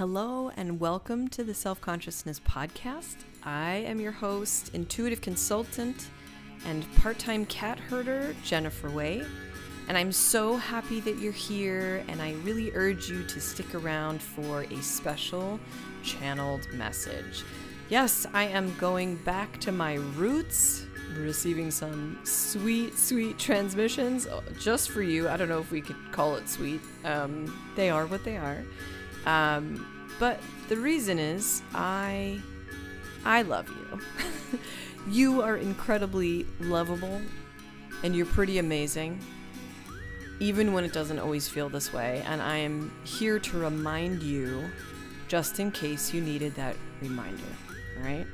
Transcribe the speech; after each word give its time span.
Hello, 0.00 0.50
and 0.56 0.80
welcome 0.80 1.28
to 1.28 1.44
the 1.44 1.52
Self 1.52 1.78
Consciousness 1.82 2.40
Podcast. 2.40 3.16
I 3.42 3.84
am 3.86 4.00
your 4.00 4.12
host, 4.12 4.70
intuitive 4.72 5.20
consultant, 5.20 6.08
and 6.64 6.86
part 6.96 7.18
time 7.18 7.44
cat 7.44 7.78
herder, 7.78 8.34
Jennifer 8.42 8.88
Wai. 8.88 9.22
And 9.88 9.98
I'm 9.98 10.10
so 10.10 10.56
happy 10.56 11.00
that 11.00 11.18
you're 11.18 11.32
here, 11.32 12.02
and 12.08 12.22
I 12.22 12.32
really 12.44 12.72
urge 12.72 13.10
you 13.10 13.24
to 13.24 13.40
stick 13.42 13.74
around 13.74 14.22
for 14.22 14.62
a 14.62 14.80
special 14.80 15.60
channeled 16.02 16.66
message. 16.72 17.44
Yes, 17.90 18.26
I 18.32 18.44
am 18.44 18.74
going 18.78 19.16
back 19.16 19.60
to 19.60 19.70
my 19.70 19.96
roots, 20.16 20.86
receiving 21.14 21.70
some 21.70 22.18
sweet, 22.24 22.96
sweet 22.96 23.38
transmissions 23.38 24.26
uh, 24.26 24.40
just 24.58 24.92
for 24.92 25.02
you. 25.02 25.28
I 25.28 25.36
don't 25.36 25.50
know 25.50 25.60
if 25.60 25.70
we 25.70 25.82
could 25.82 25.96
call 26.10 26.36
it 26.36 26.48
sweet. 26.48 26.80
Um, 27.04 27.54
they 27.76 27.90
are 27.90 28.06
what 28.06 28.24
they 28.24 28.38
are. 28.38 28.64
Um, 29.26 29.86
but 30.18 30.40
the 30.68 30.76
reason 30.76 31.18
is 31.18 31.62
I 31.74 32.40
I 33.24 33.42
love 33.42 33.68
you. 33.68 34.58
you 35.08 35.42
are 35.42 35.56
incredibly 35.56 36.46
lovable 36.60 37.20
and 38.02 38.14
you're 38.14 38.26
pretty 38.26 38.58
amazing. 38.58 39.20
Even 40.38 40.72
when 40.72 40.84
it 40.84 40.92
doesn't 40.92 41.18
always 41.18 41.48
feel 41.48 41.68
this 41.68 41.92
way, 41.92 42.22
and 42.26 42.40
I 42.40 42.56
am 42.56 42.90
here 43.04 43.38
to 43.38 43.58
remind 43.58 44.22
you 44.22 44.70
just 45.28 45.60
in 45.60 45.70
case 45.70 46.14
you 46.14 46.22
needed 46.22 46.54
that 46.54 46.76
reminder, 47.02 47.42
all 47.98 48.04
right? 48.04 48.26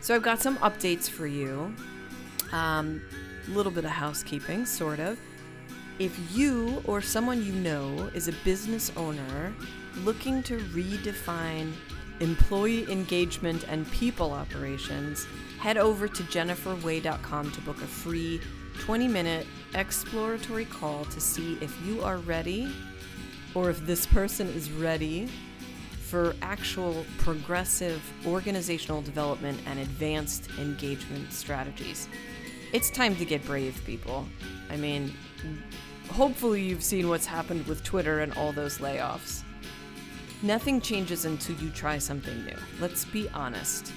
So 0.00 0.16
I've 0.16 0.22
got 0.22 0.40
some 0.40 0.56
updates 0.58 1.08
for 1.08 1.28
you. 1.28 1.72
A 2.52 2.56
um, 2.56 3.02
little 3.48 3.70
bit 3.70 3.84
of 3.84 3.92
housekeeping, 3.92 4.66
sort 4.66 4.98
of. 4.98 5.16
If 6.00 6.18
you 6.36 6.82
or 6.86 7.00
someone 7.00 7.44
you 7.44 7.52
know 7.52 8.10
is 8.14 8.26
a 8.26 8.32
business 8.44 8.90
owner 8.96 9.54
looking 9.98 10.42
to 10.44 10.58
redefine 10.58 11.72
employee 12.20 12.90
engagement 12.90 13.64
and 13.68 13.90
people 13.90 14.32
operations, 14.32 15.26
head 15.58 15.76
over 15.76 16.08
to 16.08 16.22
jenniferwai.com 16.24 17.50
to 17.50 17.60
book 17.62 17.76
a 17.78 17.86
free 17.86 18.40
20 18.80 19.08
minute 19.08 19.46
exploratory 19.74 20.64
call 20.64 21.04
to 21.06 21.20
see 21.20 21.58
if 21.60 21.76
you 21.86 22.02
are 22.02 22.18
ready 22.18 22.72
or 23.54 23.70
if 23.70 23.84
this 23.86 24.06
person 24.06 24.48
is 24.48 24.70
ready 24.70 25.28
for 26.00 26.34
actual 26.42 27.04
progressive 27.18 28.02
organizational 28.26 29.02
development 29.02 29.58
and 29.66 29.78
advanced 29.78 30.48
engagement 30.58 31.32
strategies. 31.32 32.08
It's 32.72 32.90
time 32.90 33.16
to 33.16 33.24
get 33.24 33.44
brave, 33.44 33.82
people. 33.84 34.26
I 34.70 34.76
mean, 34.76 35.14
hopefully, 36.10 36.62
you've 36.62 36.82
seen 36.82 37.08
what's 37.08 37.26
happened 37.26 37.66
with 37.66 37.82
Twitter 37.82 38.20
and 38.20 38.32
all 38.34 38.52
those 38.52 38.78
layoffs. 38.78 39.42
Nothing 40.44 40.80
changes 40.80 41.24
until 41.24 41.54
you 41.56 41.70
try 41.70 41.98
something 41.98 42.44
new. 42.44 42.56
Let's 42.80 43.04
be 43.04 43.28
honest. 43.28 43.92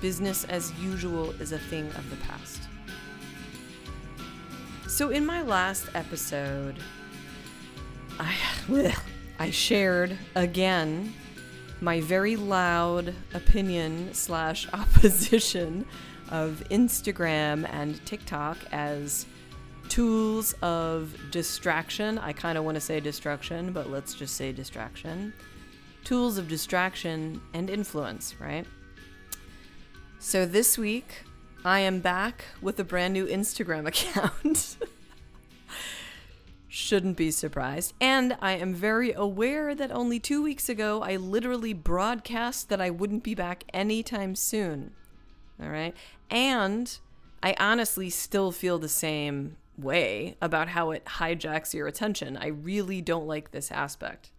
Business 0.00 0.44
as 0.44 0.72
usual 0.80 1.32
is 1.32 1.52
a 1.52 1.58
thing 1.58 1.86
of 1.88 2.08
the 2.08 2.16
past. 2.16 2.62
So, 4.88 5.10
in 5.10 5.26
my 5.26 5.42
last 5.42 5.88
episode, 5.94 6.76
I, 8.18 8.34
I 9.38 9.50
shared 9.50 10.16
again 10.34 11.12
my 11.82 12.00
very 12.00 12.36
loud 12.36 13.14
opinion 13.34 14.14
slash 14.14 14.66
opposition 14.72 15.84
of 16.30 16.64
Instagram 16.70 17.68
and 17.70 18.04
TikTok 18.06 18.56
as 18.72 19.26
tools 19.90 20.54
of 20.62 21.14
distraction. 21.30 22.16
I 22.16 22.32
kind 22.32 22.56
of 22.56 22.64
want 22.64 22.76
to 22.76 22.80
say 22.80 23.00
destruction, 23.00 23.72
but 23.72 23.90
let's 23.90 24.14
just 24.14 24.34
say 24.36 24.50
distraction 24.50 25.34
tools 26.04 26.38
of 26.38 26.48
distraction 26.48 27.40
and 27.52 27.70
influence, 27.70 28.34
right? 28.40 28.66
So 30.18 30.46
this 30.46 30.78
week, 30.78 31.24
I 31.64 31.80
am 31.80 32.00
back 32.00 32.44
with 32.60 32.78
a 32.78 32.84
brand 32.84 33.14
new 33.14 33.26
Instagram 33.26 33.86
account. 33.88 34.76
Shouldn't 36.68 37.16
be 37.16 37.30
surprised. 37.30 37.94
And 38.00 38.36
I 38.42 38.52
am 38.52 38.74
very 38.74 39.12
aware 39.12 39.74
that 39.74 39.92
only 39.92 40.18
two 40.18 40.42
weeks 40.42 40.68
ago 40.68 41.02
I 41.02 41.16
literally 41.16 41.72
broadcast 41.72 42.68
that 42.68 42.80
I 42.80 42.90
wouldn't 42.90 43.22
be 43.22 43.34
back 43.34 43.64
anytime 43.72 44.34
soon. 44.34 44.92
All 45.62 45.68
right. 45.68 45.94
And 46.30 46.98
I 47.42 47.54
honestly 47.60 48.10
still 48.10 48.50
feel 48.50 48.78
the 48.78 48.88
same 48.88 49.56
way 49.78 50.36
about 50.40 50.68
how 50.68 50.90
it 50.90 51.04
hijacks 51.04 51.74
your 51.74 51.86
attention. 51.86 52.36
I 52.36 52.48
really 52.48 53.00
don't 53.00 53.26
like 53.26 53.52
this 53.52 53.70
aspect. 53.70 54.30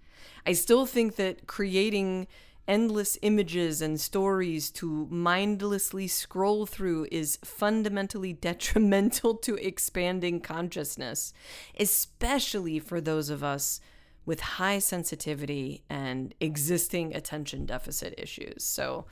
I 0.46 0.54
still 0.54 0.86
think 0.86 1.16
that 1.16 1.48
creating 1.48 2.28
endless 2.68 3.18
images 3.22 3.82
and 3.82 4.00
stories 4.00 4.72
to 4.72 5.08
mindlessly 5.10 6.08
scroll 6.08 6.66
through 6.66 7.08
is 7.12 7.38
fundamentally 7.44 8.34
detrimental 8.50 9.36
to 9.36 9.56
expanding 9.56 10.40
consciousness, 10.40 11.34
especially 11.80 12.80
for 12.80 13.00
those 13.00 13.30
of 13.30 13.44
us 13.44 13.80
with 14.26 14.40
high 14.42 14.80
sensitivity 14.80 15.84
and 15.90 16.34
existing 16.40 17.16
attention 17.16 17.66
deficit 17.66 18.14
issues. 18.18 18.64
So, 18.64 19.06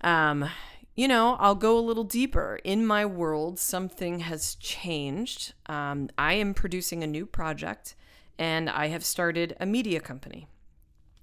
um, 0.00 0.48
you 0.94 1.08
know, 1.08 1.36
I'll 1.38 1.54
go 1.54 1.78
a 1.78 1.80
little 1.80 2.04
deeper. 2.04 2.58
In 2.64 2.86
my 2.86 3.04
world, 3.04 3.58
something 3.58 4.20
has 4.20 4.54
changed. 4.56 5.52
Um, 5.66 6.08
I 6.16 6.34
am 6.34 6.54
producing 6.54 7.02
a 7.02 7.06
new 7.06 7.26
project 7.26 7.94
and 8.42 8.68
I 8.68 8.88
have 8.88 9.04
started 9.04 9.56
a 9.60 9.66
media 9.66 10.00
company. 10.00 10.48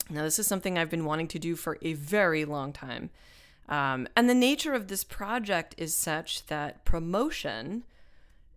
Now, 0.10 0.24
this 0.24 0.40
is 0.40 0.48
something 0.48 0.78
I've 0.78 0.90
been 0.90 1.04
wanting 1.04 1.28
to 1.28 1.38
do 1.38 1.58
for 1.58 1.78
a 1.82 1.92
very 1.92 2.46
long 2.46 2.72
time. 2.72 3.10
Um, 3.68 4.08
and 4.16 4.30
the 4.30 4.34
nature 4.34 4.74
of 4.74 4.88
this 4.88 5.04
project 5.04 5.76
is 5.78 5.94
such 5.94 6.46
that 6.46 6.86
promotion 6.86 7.84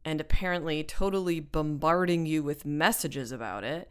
and 0.05 0.21
apparently 0.21 0.85
totally 0.85 1.41
bombarding 1.41 2.25
you 2.25 2.45
with 2.45 2.65
messages 2.65 3.33
about 3.33 3.65
it 3.65 3.91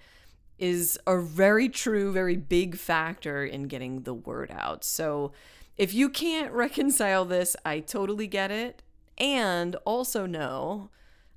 is 0.57 0.97
a 1.05 1.19
very 1.19 1.67
true, 1.67 2.13
very 2.13 2.37
big 2.37 2.77
factor 2.77 3.43
in 3.43 3.63
getting 3.63 4.03
the 4.03 4.13
word 4.13 4.51
out. 4.51 4.85
So 4.85 5.33
if 5.77 5.93
you 5.93 6.07
can't 6.07 6.51
reconcile 6.53 7.25
this, 7.25 7.57
I 7.65 7.81
totally 7.81 8.25
get 8.25 8.51
it. 8.51 8.83
And 9.17 9.75
also 9.83 10.25
know 10.25 10.91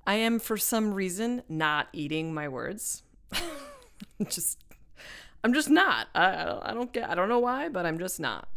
I 0.06 0.14
am, 0.14 0.38
for 0.38 0.56
some 0.56 0.94
reason, 0.94 1.42
not 1.48 1.88
eating 1.92 2.32
my 2.32 2.46
words. 2.46 3.02
just 4.28 4.58
I'm 5.44 5.52
just 5.52 5.68
not. 5.68 6.08
I, 6.14 6.58
I 6.62 6.72
don't 6.72 6.90
get. 6.90 7.08
I 7.08 7.14
don't 7.14 7.28
know 7.28 7.38
why, 7.38 7.68
but 7.68 7.84
I'm 7.84 7.98
just 7.98 8.18
not. 8.18 8.48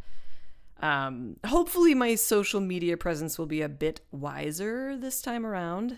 Um, 0.81 1.35
hopefully, 1.45 1.93
my 1.93 2.15
social 2.15 2.61
media 2.61 2.95
presence 2.95 3.37
will 3.37 3.45
be 3.45 3.61
a 3.61 3.69
bit 3.69 3.99
wiser 4.11 4.95
this 4.95 5.21
time 5.21 5.45
around, 5.45 5.97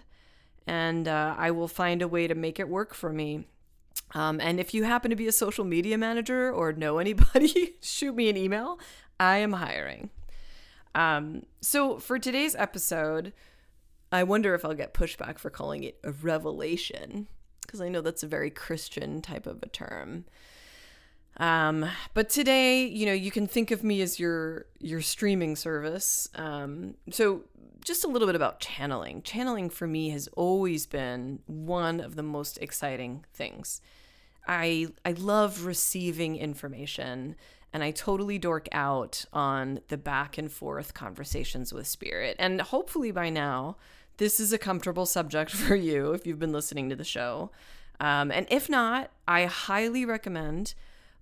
and 0.66 1.08
uh, 1.08 1.35
I 1.38 1.52
will 1.52 1.68
find 1.68 2.02
a 2.02 2.08
way 2.08 2.25
to 2.28 2.34
make 2.34 2.59
it 2.59 2.68
work 2.68 2.96
for 2.96 3.13
me. 3.13 3.46
Um, 4.16 4.41
and 4.41 4.59
if 4.59 4.74
you 4.74 4.84
happen 4.84 5.12
to 5.12 5.16
be 5.16 5.28
a 5.28 5.31
social 5.31 5.63
media 5.63 5.96
manager 5.96 6.52
or 6.52 6.74
know 6.74 6.97
anybody, 6.97 7.75
shoot 7.81 8.16
me 8.16 8.28
an 8.29 8.38
email. 8.38 8.79
I 9.19 9.38
am 9.38 9.53
hiring. 9.53 10.09
Um, 10.96 11.44
so 11.62 12.00
for 12.00 12.18
today's 12.18 12.56
episode, 12.56 13.31
I 14.12 14.24
wonder 14.24 14.56
if 14.56 14.66
I'll 14.66 14.74
get 14.74 14.96
pushback 14.96 15.38
for 15.38 15.52
calling 15.52 15.84
it 15.84 16.00
a 16.03 16.12
revelation 16.12 17.28
because 17.69 17.81
I 17.81 17.90
know 17.90 18.02
that's 18.02 18.24
a 18.24 18.28
very 18.28 18.50
Christian 18.50 19.22
type 19.22 19.46
of 19.46 19.62
a 19.62 19.68
term. 19.68 20.25
Um, 21.38 21.85
but 22.16 22.28
today, 22.28 22.84
you 22.84 23.06
know, 23.06 23.13
you 23.13 23.30
can 23.30 23.46
think 23.46 23.69
of 23.69 23.84
me 23.84 24.02
as 24.02 24.19
your 24.19 24.66
your 24.80 25.02
streaming 25.02 25.56
service. 25.56 26.28
Um, 26.34 26.96
so 27.12 27.44
just 27.85 28.03
a 28.03 28.08
little 28.08 28.28
bit 28.28 28.35
about 28.35 28.59
channeling. 28.59 29.22
Channeling 29.22 29.69
for 29.69 29.85
me 29.85 30.09
has 30.09 30.28
always 30.29 30.88
been 30.88 31.40
one 31.46 32.00
of 32.00 32.16
the 32.16 32.24
most 32.24 32.58
exciting 32.58 33.24
things. 33.35 33.81
I 34.47 34.88
I 35.06 35.12
love 35.12 35.66
receiving 35.66 36.38
information 36.38 37.35
and 37.72 37.84
I 37.84 37.91
totally 37.91 38.40
dork 38.40 38.67
out 38.72 39.26
on 39.32 39.82
the 39.90 39.97
back 39.97 40.40
and 40.40 40.52
forth 40.52 40.96
conversations 40.96 41.72
with 41.72 41.85
spirit. 41.85 42.35
And 42.40 42.61
hopefully 42.61 43.11
by 43.11 43.29
now, 43.29 43.78
this 44.19 44.39
is 44.39 44.53
a 44.53 44.57
comfortable 44.57 45.07
subject 45.07 45.51
for 45.55 45.75
you 45.75 46.11
if 46.13 46.27
you've 46.27 46.39
been 46.39 46.53
listening 46.53 46.89
to 46.89 46.95
the 46.95 47.03
show. 47.03 47.49
Um, 47.99 48.31
and 48.31 48.45
if 48.49 48.69
not, 48.69 49.09
I 49.27 49.45
highly 49.45 50.05
recommend 50.05 50.75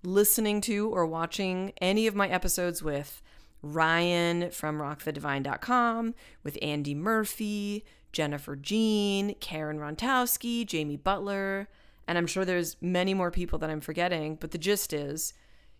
listening 0.04 0.62
to 0.62 0.90
or 0.90 1.06
watching 1.06 1.74
any 1.82 2.06
of 2.06 2.16
my 2.16 2.28
episodes 2.28 2.84
with 2.84 3.22
Ryan 3.64 4.52
from 4.52 4.78
rockthedivine.com, 4.80 6.14
with 6.44 6.58
Andy 6.62 6.94
Murphy, 6.94 7.84
Jennifer 8.12 8.56
Jean, 8.56 9.36
Karen 9.36 9.80
Rontowski, 9.80 10.66
Jamie 10.66 10.98
Butler, 10.98 11.68
and 12.08 12.18
I'm 12.18 12.28
sure 12.28 12.46
there's 12.46 12.78
many 12.80 13.14
more 13.14 13.32
people 13.32 13.60
that 13.60 13.70
I'm 13.70 13.82
forgetting, 13.82 14.36
but 14.36 14.52
the 14.52 14.58
gist 14.58 14.94
is 14.94 15.34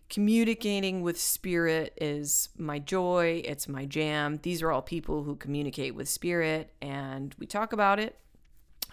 communicating 0.08 1.02
with 1.02 1.20
spirit 1.20 1.92
is 2.00 2.48
my 2.56 2.78
joy, 2.78 3.42
it's 3.44 3.68
my 3.68 3.84
jam. 3.84 4.38
These 4.42 4.62
are 4.62 4.72
all 4.72 4.82
people 4.82 5.24
who 5.24 5.36
communicate 5.36 5.94
with 5.94 6.08
spirit, 6.08 6.72
and 6.80 7.34
we 7.38 7.46
talk 7.46 7.72
about 7.72 7.98
it 7.98 8.18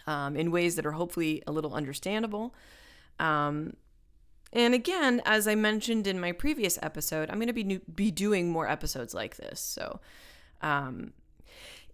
um, 0.08 0.36
in 0.36 0.52
ways 0.52 0.76
that 0.76 0.86
are 0.86 0.92
hopefully 0.92 1.42
a 1.48 1.52
little 1.52 1.74
understandable. 1.74 2.54
Um, 3.20 3.78
And 4.54 4.74
again, 4.74 5.22
as 5.26 5.48
I 5.48 5.56
mentioned 5.56 6.08
in 6.08 6.20
my 6.20 6.32
previous 6.32 6.80
episode, 6.82 7.30
I'm 7.30 7.38
going 7.38 7.48
to 7.48 7.54
be 7.54 7.64
new, 7.66 7.82
be 7.94 8.10
doing 8.10 8.50
more 8.50 8.70
episodes 8.70 9.14
like 9.14 9.36
this. 9.36 9.60
So, 9.60 10.00
um, 10.62 11.12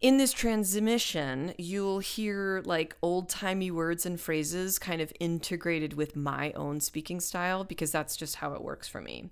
in 0.02 0.18
this 0.18 0.34
transmission, 0.34 1.54
you'll 1.60 2.00
hear 2.00 2.64
like 2.66 2.98
old 3.04 3.30
timey 3.30 3.70
words 3.70 4.06
and 4.06 4.20
phrases 4.20 4.80
kind 4.80 5.00
of 5.00 5.14
integrated 5.20 5.94
with 5.94 6.16
my 6.16 6.52
own 6.54 6.80
speaking 6.80 7.20
style 7.20 7.64
because 7.64 7.92
that's 7.92 8.18
just 8.18 8.38
how 8.38 8.54
it 8.54 8.64
works 8.64 8.88
for 8.88 9.00
me. 9.00 9.30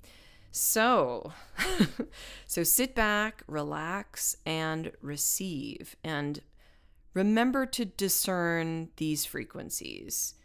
So, 0.52 1.34
so 2.46 2.64
sit 2.64 2.94
back, 2.94 3.44
relax, 3.48 4.38
and 4.46 4.92
receive. 5.02 5.96
And 6.04 6.40
remember 7.16 7.66
to 7.66 7.86
discern 7.86 8.90
these 8.98 9.26
frequencies 9.26 10.36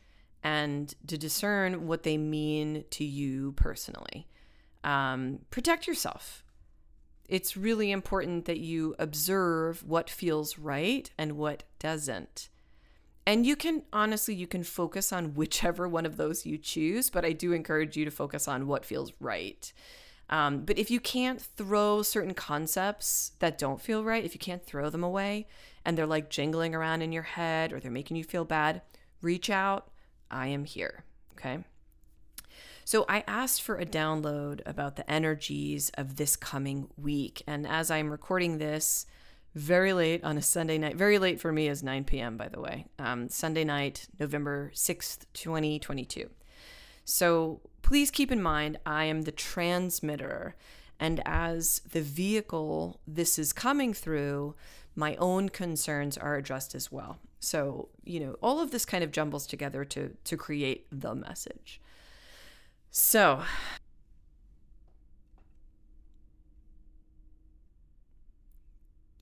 and 0.42 0.94
to 1.06 1.18
discern 1.18 1.86
what 1.86 2.02
they 2.02 2.16
mean 2.16 2.84
to 2.90 3.04
you 3.04 3.52
personally. 3.52 4.26
Um, 4.82 5.40
protect 5.50 5.86
yourself. 5.86 6.43
It's 7.28 7.56
really 7.56 7.90
important 7.90 8.44
that 8.44 8.58
you 8.58 8.94
observe 8.98 9.82
what 9.82 10.10
feels 10.10 10.58
right 10.58 11.10
and 11.16 11.32
what 11.32 11.62
doesn't. 11.78 12.48
And 13.26 13.46
you 13.46 13.56
can 13.56 13.84
honestly, 13.92 14.34
you 14.34 14.46
can 14.46 14.62
focus 14.62 15.12
on 15.12 15.34
whichever 15.34 15.88
one 15.88 16.04
of 16.04 16.16
those 16.16 16.44
you 16.44 16.58
choose, 16.58 17.08
but 17.08 17.24
I 17.24 17.32
do 17.32 17.52
encourage 17.52 17.96
you 17.96 18.04
to 18.04 18.10
focus 18.10 18.46
on 18.46 18.66
what 18.66 18.84
feels 18.84 19.12
right. 19.18 19.72
Um, 20.28 20.60
but 20.60 20.78
if 20.78 20.90
you 20.90 21.00
can't 21.00 21.40
throw 21.40 22.02
certain 22.02 22.34
concepts 22.34 23.32
that 23.38 23.58
don't 23.58 23.80
feel 23.80 24.04
right, 24.04 24.24
if 24.24 24.34
you 24.34 24.38
can't 24.38 24.64
throw 24.64 24.90
them 24.90 25.04
away 25.04 25.46
and 25.84 25.96
they're 25.96 26.06
like 26.06 26.30
jingling 26.30 26.74
around 26.74 27.02
in 27.02 27.12
your 27.12 27.22
head 27.22 27.72
or 27.72 27.80
they're 27.80 27.90
making 27.90 28.16
you 28.16 28.24
feel 28.24 28.44
bad, 28.44 28.82
reach 29.20 29.50
out, 29.50 29.90
I 30.30 30.48
am 30.48 30.64
here. 30.64 31.04
Okay. 31.32 31.58
So 32.84 33.06
I 33.08 33.24
asked 33.26 33.62
for 33.62 33.76
a 33.76 33.86
download 33.86 34.60
about 34.66 34.96
the 34.96 35.10
energies 35.10 35.90
of 35.94 36.16
this 36.16 36.36
coming 36.36 36.88
week. 36.98 37.42
And 37.46 37.66
as 37.66 37.90
I'm 37.90 38.10
recording 38.10 38.58
this, 38.58 39.06
very 39.54 39.92
late 39.92 40.22
on 40.22 40.36
a 40.36 40.42
Sunday 40.42 40.76
night, 40.76 40.96
very 40.96 41.18
late 41.18 41.40
for 41.40 41.50
me 41.50 41.68
is 41.68 41.82
9 41.82 42.04
p.m., 42.04 42.36
by 42.36 42.48
the 42.48 42.60
way, 42.60 42.86
um, 42.98 43.28
Sunday 43.28 43.64
night, 43.64 44.08
November 44.18 44.70
6th, 44.74 45.26
2022. 45.32 46.28
So 47.04 47.60
please 47.82 48.10
keep 48.10 48.30
in 48.30 48.42
mind, 48.42 48.78
I 48.84 49.04
am 49.04 49.22
the 49.22 49.32
transmitter. 49.32 50.54
And 51.00 51.22
as 51.24 51.80
the 51.90 52.02
vehicle 52.02 53.00
this 53.06 53.38
is 53.38 53.52
coming 53.52 53.94
through, 53.94 54.56
my 54.94 55.16
own 55.16 55.48
concerns 55.48 56.18
are 56.18 56.36
addressed 56.36 56.74
as 56.74 56.92
well. 56.92 57.18
So, 57.40 57.88
you 58.04 58.20
know, 58.20 58.36
all 58.42 58.60
of 58.60 58.70
this 58.70 58.84
kind 58.84 59.04
of 59.04 59.12
jumbles 59.12 59.46
together 59.46 59.84
to 59.86 60.16
to 60.24 60.36
create 60.36 60.86
the 60.90 61.14
message. 61.14 61.80
So, 62.96 63.42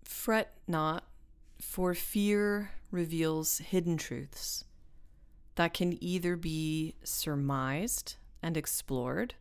fret 0.04 0.52
not, 0.68 1.04
for 1.58 1.94
fear 1.94 2.72
reveals 2.90 3.58
hidden 3.58 3.96
truths 3.96 4.66
that 5.54 5.72
can 5.72 5.96
either 6.04 6.36
be 6.36 6.96
surmised 7.02 8.16
and 8.42 8.58
explored 8.58 9.36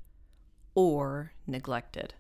or 0.76 1.34
neglected. 1.46 2.14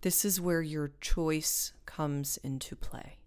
This 0.00 0.24
is 0.24 0.40
where 0.40 0.62
your 0.62 0.90
choice 1.00 1.72
comes 1.84 2.36
into 2.38 2.74
play 2.74 3.18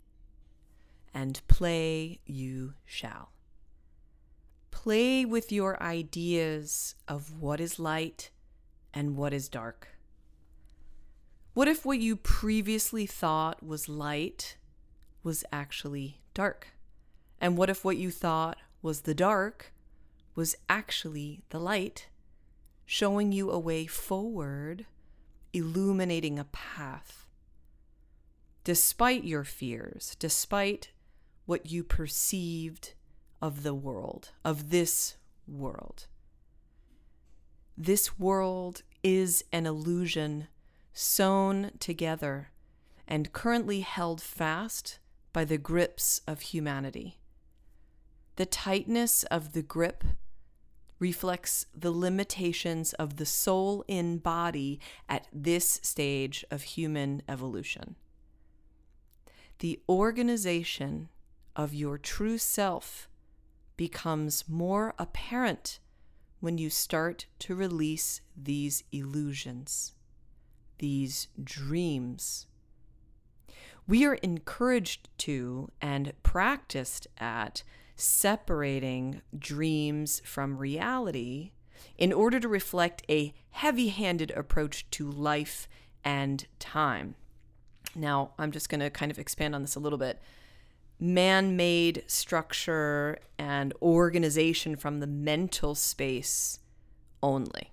and 1.14 1.40
play 1.48 2.20
you 2.26 2.74
shall. 2.86 3.30
Play 4.84 5.26
with 5.26 5.52
your 5.52 5.84
ideas 5.84 6.96
of 7.06 7.42
what 7.42 7.60
is 7.60 7.80
light 7.80 8.32
and 8.94 9.18
what 9.18 9.34
is 9.34 9.50
dark. 9.50 9.90
What 11.54 11.68
if 11.68 11.86
what 11.86 12.00
you 12.00 12.16
previously 12.16 13.06
thought 13.06 13.62
was 13.62 13.90
light 13.90 14.56
was 15.22 15.44
actually 15.52 16.22
dark? 16.34 16.70
And 17.42 17.58
what 17.58 17.70
if 17.70 17.84
what 17.84 17.98
you 17.98 18.10
thought 18.10 18.58
was 18.82 19.02
the 19.02 19.14
dark 19.14 19.74
was 20.34 20.56
actually 20.70 21.42
the 21.50 21.60
light, 21.60 22.08
showing 22.86 23.34
you 23.34 23.52
a 23.52 23.60
way 23.60 23.86
forward, 23.86 24.86
illuminating 25.52 26.40
a 26.40 26.46
path? 26.46 27.26
Despite 28.64 29.26
your 29.26 29.44
fears, 29.44 30.16
despite 30.20 30.92
what 31.46 31.70
you 31.70 31.84
perceived 31.84 32.94
of 33.42 33.64
the 33.64 33.74
world, 33.74 34.32
of 34.44 34.70
this 34.70 35.16
world. 35.48 36.08
This 37.78 38.20
world 38.20 38.84
is 39.04 39.44
an 39.52 39.66
illusion 39.66 40.48
sewn 40.94 41.72
together 41.80 42.52
and 43.08 43.34
currently 43.34 43.82
held 43.82 44.22
fast 44.22 45.00
by 45.34 45.46
the 45.46 45.58
grips 45.58 46.22
of 46.28 46.42
humanity. 46.42 47.20
The 48.36 48.46
tightness 48.46 49.24
of 49.26 49.54
the 49.54 49.62
grip 49.62 50.04
reflects 51.00 51.66
the 51.74 51.92
limitations 51.92 52.94
of 52.94 53.16
the 53.16 53.26
soul 53.26 53.84
in 53.88 54.18
body 54.18 54.80
at 55.08 55.28
this 55.32 55.80
stage 55.82 56.46
of 56.52 56.62
human 56.64 57.22
evolution. 57.28 57.96
The 59.60 59.80
organization 59.90 61.10
of 61.56 61.74
your 61.74 61.98
true 61.98 62.38
self 62.38 63.09
becomes 63.80 64.44
more 64.46 64.94
apparent 65.00 65.80
when 66.42 66.58
you 66.58 66.70
start 66.70 67.28
to 67.40 67.56
release 67.56 68.20
these 68.36 68.84
illusions, 68.92 69.94
these 70.80 71.30
dreams. 71.42 72.46
We 73.88 74.06
are 74.06 74.16
encouraged 74.16 75.08
to 75.20 75.72
and 75.82 76.12
practiced 76.24 77.08
at 77.20 77.64
separating 77.96 79.22
dreams 79.38 80.22
from 80.26 80.58
reality 80.58 81.52
in 81.98 82.12
order 82.12 82.42
to 82.42 82.50
reflect 82.50 83.04
a 83.10 83.34
heavy 83.52 83.88
handed 83.88 84.32
approach 84.32 84.92
to 84.92 85.10
life 85.10 85.70
and 86.04 86.46
time. 86.60 87.16
Now, 87.96 88.34
I'm 88.38 88.52
just 88.52 88.68
going 88.68 88.82
to 88.82 88.90
kind 88.90 89.10
of 89.10 89.20
expand 89.20 89.56
on 89.56 89.62
this 89.62 89.76
a 89.76 89.80
little 89.80 89.98
bit 89.98 90.20
man 91.00 91.56
made 91.56 92.04
structure 92.08 93.18
and 93.38 93.74
organization 93.82 94.76
from 94.76 95.00
the 95.00 95.08
mental 95.08 95.76
space 95.76 96.60
only. 97.24 97.72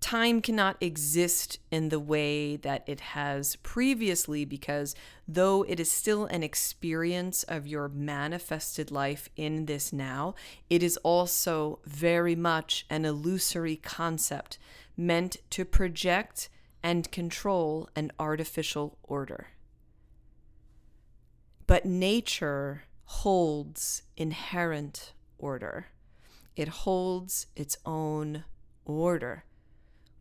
Time 0.00 0.42
cannot 0.42 0.76
exist 0.80 1.60
in 1.70 1.88
the 1.88 2.00
way 2.00 2.56
that 2.56 2.82
it 2.86 3.00
has 3.00 3.54
previously 3.56 4.44
because, 4.44 4.96
though 5.28 5.62
it 5.62 5.78
is 5.78 5.90
still 5.90 6.26
an 6.26 6.42
experience 6.42 7.44
of 7.44 7.68
your 7.68 7.88
manifested 7.88 8.90
life 8.90 9.28
in 9.36 9.66
this 9.66 9.92
now, 9.92 10.34
it 10.68 10.82
is 10.82 10.96
also 10.98 11.78
very 11.84 12.34
much 12.34 12.84
an 12.90 13.04
illusory 13.04 13.76
concept 13.76 14.58
meant 14.96 15.36
to 15.50 15.64
project 15.64 16.48
and 16.82 17.10
control 17.12 17.88
an 17.94 18.10
artificial 18.18 18.98
order. 19.04 19.51
But 21.66 21.84
nature 21.84 22.84
holds 23.04 24.02
inherent 24.16 25.12
order, 25.38 25.88
it 26.56 26.68
holds 26.68 27.46
its 27.56 27.76
own 27.86 28.44
order. 28.84 29.44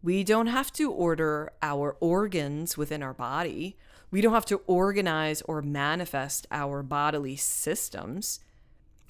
We 0.03 0.23
don't 0.23 0.47
have 0.47 0.71
to 0.73 0.91
order 0.91 1.51
our 1.61 1.95
organs 1.99 2.75
within 2.77 3.03
our 3.03 3.13
body. 3.13 3.77
We 4.09 4.21
don't 4.21 4.33
have 4.33 4.45
to 4.47 4.61
organize 4.65 5.41
or 5.43 5.61
manifest 5.61 6.47
our 6.51 6.81
bodily 6.81 7.35
systems. 7.35 8.39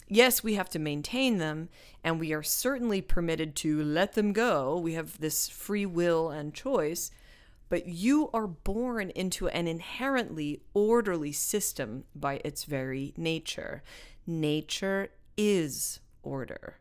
Yes, 0.08 0.44
we 0.44 0.56
have 0.56 0.70
to 0.72 0.80
maintain 0.80 1.38
them, 1.38 1.70
and 2.04 2.20
we 2.20 2.34
are 2.34 2.44
certainly 2.44 3.02
permitted 3.02 3.56
to 3.58 3.82
let 3.82 4.14
them 4.14 4.34
go. 4.34 4.78
We 4.78 4.94
have 4.94 5.20
this 5.20 5.48
free 5.48 5.86
will 5.86 6.30
and 6.30 6.54
choice 6.54 7.12
but 7.72 7.88
you 7.88 8.30
are 8.34 8.48
born 8.48 9.12
into 9.12 9.48
an 9.48 9.66
inherently 9.66 10.62
orderly 10.74 11.32
system 11.32 12.04
by 12.13 12.42
its 12.44 12.66
very 12.66 13.13
nature. 13.16 13.82
Nature 14.28 15.08
is 15.38 16.01
order. 16.22 16.75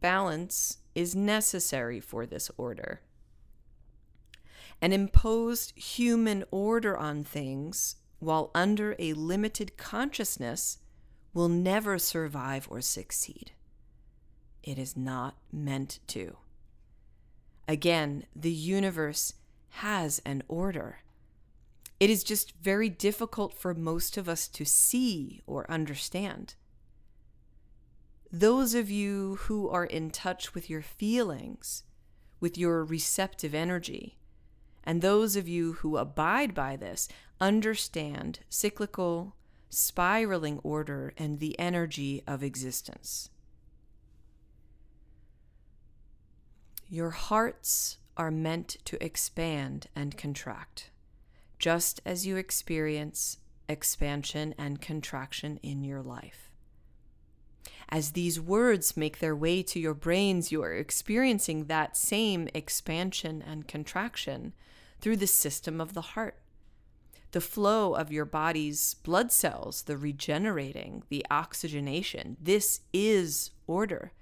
Balance 0.00 0.78
is 0.96 1.14
necessary 1.14 2.00
for 2.00 2.26
this 2.26 2.50
order. 2.56 3.00
An 4.80 4.92
imposed 4.92 5.72
human 5.78 6.42
order 6.50 6.96
on 6.96 7.22
things 7.22 7.94
while 8.18 8.50
under 8.56 8.96
a 8.98 9.12
limited 9.12 9.76
consciousness 9.76 10.78
will 11.32 11.48
never 11.48 11.96
survive 11.96 12.66
or 12.68 12.80
succeed. 12.80 13.52
It 14.64 14.80
is 14.80 14.96
not 14.96 15.36
meant 15.52 16.00
to. 16.08 16.38
Again, 17.68 18.24
the 18.34 18.50
universe 18.50 19.34
has 19.76 20.20
an 20.26 20.42
order. 20.48 20.98
It 21.98 22.10
is 22.10 22.22
just 22.22 22.52
very 22.60 22.88
difficult 22.88 23.54
for 23.54 23.74
most 23.74 24.16
of 24.16 24.28
us 24.28 24.46
to 24.48 24.64
see 24.64 25.40
or 25.46 25.70
understand. 25.70 26.54
Those 28.30 28.74
of 28.74 28.90
you 28.90 29.36
who 29.42 29.68
are 29.68 29.84
in 29.86 30.10
touch 30.10 30.54
with 30.54 30.68
your 30.68 30.82
feelings, 30.82 31.84
with 32.38 32.58
your 32.58 32.84
receptive 32.84 33.54
energy, 33.54 34.18
and 34.84 35.00
those 35.00 35.36
of 35.36 35.48
you 35.48 35.74
who 35.74 35.96
abide 35.96 36.54
by 36.54 36.76
this 36.76 37.08
understand 37.40 38.40
cyclical, 38.48 39.36
spiraling 39.70 40.58
order 40.62 41.14
and 41.16 41.38
the 41.38 41.58
energy 41.58 42.22
of 42.26 42.42
existence. 42.42 43.30
Your 46.88 47.10
hearts 47.10 47.96
are 48.16 48.30
meant 48.30 48.76
to 48.84 49.02
expand 49.04 49.86
and 49.94 50.16
contract, 50.16 50.90
just 51.58 52.00
as 52.04 52.26
you 52.26 52.36
experience 52.36 53.38
expansion 53.68 54.54
and 54.58 54.80
contraction 54.80 55.58
in 55.62 55.82
your 55.82 56.02
life. 56.02 56.50
As 57.88 58.12
these 58.12 58.40
words 58.40 58.96
make 58.96 59.18
their 59.18 59.36
way 59.36 59.62
to 59.64 59.78
your 59.78 59.94
brains, 59.94 60.50
you 60.50 60.62
are 60.62 60.72
experiencing 60.72 61.66
that 61.66 61.96
same 61.96 62.48
expansion 62.54 63.42
and 63.46 63.68
contraction 63.68 64.54
through 65.00 65.16
the 65.16 65.26
system 65.26 65.80
of 65.80 65.92
the 65.92 66.00
heart. 66.00 66.38
The 67.32 67.40
flow 67.40 67.94
of 67.94 68.12
your 68.12 68.24
body's 68.24 68.94
blood 68.94 69.32
cells, 69.32 69.82
the 69.82 69.96
regenerating, 69.96 71.02
the 71.08 71.24
oxygenation. 71.30 72.36
This 72.40 72.80
is 72.92 73.50
order. 73.66 74.12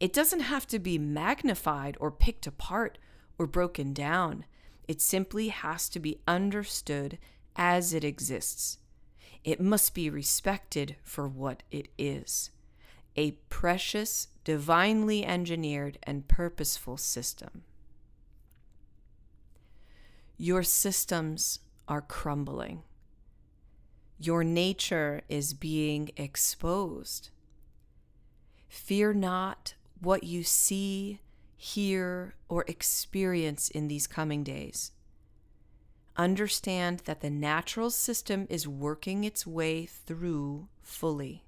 It 0.00 0.14
doesn't 0.14 0.40
have 0.40 0.66
to 0.68 0.78
be 0.78 0.98
magnified 0.98 1.96
or 2.00 2.10
picked 2.10 2.46
apart 2.46 2.96
or 3.38 3.46
broken 3.46 3.92
down. 3.92 4.46
It 4.88 5.02
simply 5.02 5.48
has 5.48 5.90
to 5.90 6.00
be 6.00 6.20
understood 6.26 7.18
as 7.54 7.92
it 7.92 8.02
exists. 8.02 8.78
It 9.44 9.60
must 9.60 9.94
be 9.94 10.08
respected 10.08 10.96
for 11.02 11.28
what 11.28 11.62
it 11.70 11.88
is 11.98 12.50
a 13.16 13.32
precious, 13.50 14.28
divinely 14.44 15.26
engineered, 15.26 15.98
and 16.04 16.28
purposeful 16.28 16.96
system. 16.96 17.64
Your 20.38 20.62
systems 20.62 21.58
are 21.88 22.00
crumbling. 22.00 22.84
Your 24.18 24.44
nature 24.44 25.22
is 25.28 25.54
being 25.54 26.10
exposed. 26.16 27.30
Fear 28.68 29.14
not 29.14 29.74
what 30.00 30.24
you 30.24 30.42
see, 30.42 31.20
hear, 31.56 32.34
or 32.48 32.64
experience 32.66 33.68
in 33.68 33.88
these 33.88 34.06
coming 34.06 34.42
days. 34.42 34.92
Understand 36.16 37.02
that 37.04 37.20
the 37.20 37.30
natural 37.30 37.90
system 37.90 38.46
is 38.50 38.66
working 38.66 39.24
its 39.24 39.46
way 39.46 39.86
through 39.86 40.68
fully. 40.82 41.44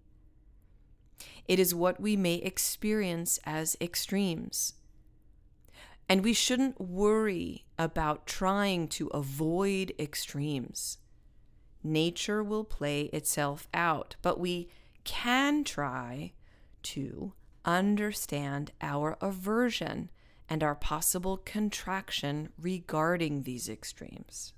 It 1.46 1.58
is 1.58 1.74
what 1.74 2.00
we 2.00 2.16
may 2.16 2.36
experience 2.36 3.38
as 3.44 3.76
extremes. 3.80 4.74
And 6.08 6.22
we 6.22 6.32
shouldn't 6.32 6.80
worry 6.80 7.64
about 7.78 8.26
trying 8.26 8.88
to 8.88 9.08
avoid 9.08 9.92
extremes. 9.98 10.98
Nature 11.82 12.44
will 12.44 12.64
play 12.64 13.02
itself 13.12 13.68
out, 13.74 14.16
but 14.22 14.38
we 14.38 14.68
can 15.04 15.64
try 15.64 16.32
to 16.82 17.32
understand 17.64 18.72
our 18.80 19.16
aversion 19.20 20.10
and 20.48 20.62
our 20.62 20.74
possible 20.74 21.36
contraction 21.38 22.50
regarding 22.60 23.42
these 23.42 23.68
extremes. 23.68 24.52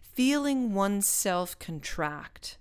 Feeling 0.00 0.74
oneself 0.74 1.58
contract 1.58 2.58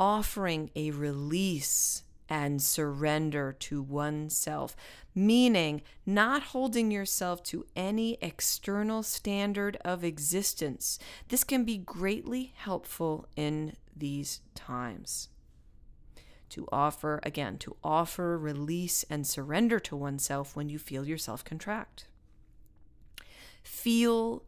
offering 0.00 0.70
a 0.74 0.90
release 0.90 2.02
and 2.28 2.62
surrender 2.62 3.52
to 3.52 3.82
oneself, 3.82 4.74
meaning 5.14 5.82
not 6.06 6.42
holding 6.42 6.90
yourself 6.90 7.42
to 7.42 7.66
any 7.76 8.16
external 8.22 9.02
standard 9.02 9.76
of 9.84 10.02
existence. 10.02 10.98
This 11.28 11.44
can 11.44 11.64
be 11.64 11.76
greatly 11.76 12.52
helpful 12.56 13.26
in 13.36 13.76
these 13.94 14.40
times. 14.54 15.28
To 16.50 16.66
offer, 16.72 17.20
again, 17.22 17.58
to 17.58 17.76
offer 17.82 18.36
release 18.36 19.04
and 19.08 19.26
surrender 19.26 19.78
to 19.80 19.96
oneself 19.96 20.56
when 20.56 20.68
you 20.68 20.78
feel 20.78 21.06
yourself 21.06 21.44
contract. 21.44 22.06
Feel 23.62 24.42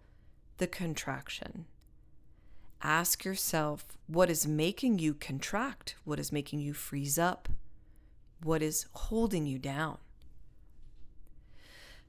the 0.58 0.66
contraction 0.66 1.66
ask 2.82 3.24
yourself 3.24 3.86
what 4.06 4.28
is 4.28 4.46
making 4.46 4.98
you 4.98 5.14
contract, 5.14 5.96
what 6.04 6.18
is 6.18 6.32
making 6.32 6.60
you 6.60 6.74
freeze 6.74 7.18
up, 7.18 7.48
what 8.42 8.62
is 8.62 8.86
holding 8.92 9.46
you 9.46 9.58
down. 9.58 9.98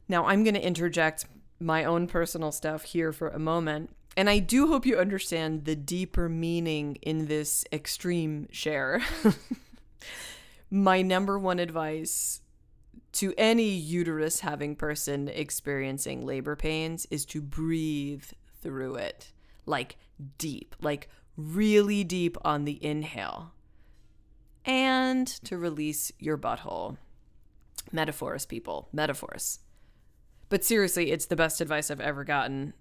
Now, 0.08 0.26
I'm 0.26 0.44
going 0.44 0.56
to 0.56 0.66
interject 0.66 1.26
my 1.60 1.86
own 1.86 2.08
personal 2.08 2.52
stuff 2.52 2.84
here 2.84 3.14
for 3.14 3.30
a 3.30 3.40
moment. 3.40 3.96
And 4.18 4.30
I 4.30 4.40
do 4.40 4.68
hope 4.68 4.86
you 4.86 4.98
understand 4.98 5.66
the 5.66 5.76
deeper 5.76 6.30
meaning 6.30 6.98
in 7.02 7.28
this 7.28 7.66
extreme 7.72 8.48
share. 8.52 9.02
my 10.70 11.02
number 11.02 11.38
one 11.38 11.60
advice 11.60 12.42
to 13.14 13.34
any 13.38 13.70
uterus 13.70 14.40
having 14.40 14.76
person 14.76 15.28
experiencing 15.28 16.26
labor 16.26 16.56
pains 16.56 17.06
is 17.12 17.26
to 17.26 17.42
breathe 17.42 18.26
through 18.62 18.96
it. 18.96 19.32
Like 19.66 19.98
deep, 20.38 20.76
like 20.82 21.10
really 21.38 22.04
deep 22.04 22.38
on 22.44 22.66
the 22.66 22.84
inhale, 22.84 23.54
and 24.66 25.28
to 25.28 25.58
release 25.58 26.12
your 26.20 26.38
butthole. 26.38 26.98
Metaphors, 27.92 28.46
people, 28.46 28.90
metaphors. 28.92 29.60
But 30.50 30.64
seriously, 30.64 31.12
it's 31.12 31.28
the 31.28 31.36
best 31.36 31.62
advice 31.62 31.92
I've 31.92 32.02
ever 32.02 32.24
gotten. 32.24 32.74